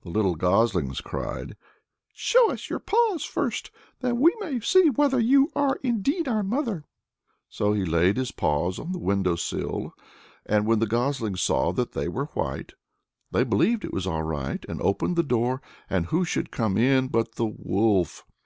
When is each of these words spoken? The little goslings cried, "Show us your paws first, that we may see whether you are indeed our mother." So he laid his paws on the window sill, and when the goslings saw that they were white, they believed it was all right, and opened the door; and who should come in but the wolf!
The 0.00 0.08
little 0.08 0.34
goslings 0.34 1.02
cried, 1.02 1.54
"Show 2.14 2.50
us 2.50 2.70
your 2.70 2.78
paws 2.78 3.22
first, 3.26 3.70
that 4.00 4.16
we 4.16 4.34
may 4.40 4.60
see 4.60 4.88
whether 4.88 5.20
you 5.20 5.52
are 5.54 5.78
indeed 5.82 6.26
our 6.26 6.42
mother." 6.42 6.84
So 7.50 7.74
he 7.74 7.84
laid 7.84 8.16
his 8.16 8.32
paws 8.32 8.78
on 8.78 8.92
the 8.92 8.98
window 8.98 9.36
sill, 9.36 9.92
and 10.46 10.64
when 10.66 10.78
the 10.78 10.86
goslings 10.86 11.42
saw 11.42 11.72
that 11.74 11.92
they 11.92 12.08
were 12.08 12.28
white, 12.32 12.72
they 13.30 13.44
believed 13.44 13.84
it 13.84 13.92
was 13.92 14.06
all 14.06 14.22
right, 14.22 14.64
and 14.70 14.80
opened 14.80 15.16
the 15.16 15.22
door; 15.22 15.60
and 15.90 16.06
who 16.06 16.24
should 16.24 16.50
come 16.50 16.78
in 16.78 17.08
but 17.08 17.34
the 17.34 17.44
wolf! 17.44 18.24